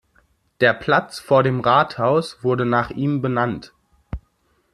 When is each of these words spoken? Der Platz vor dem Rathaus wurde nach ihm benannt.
Der 0.61 0.73
Platz 0.73 1.19
vor 1.19 1.43
dem 1.43 1.59
Rathaus 1.59 2.43
wurde 2.43 2.65
nach 2.65 2.89
ihm 2.89 3.21
benannt. 3.21 3.71